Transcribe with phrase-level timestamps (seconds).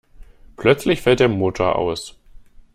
[0.57, 2.17] Plötzlich fällt der Motor aus.